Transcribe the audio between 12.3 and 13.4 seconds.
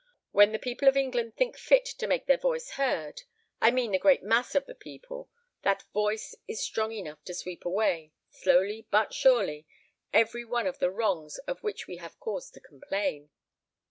to complain."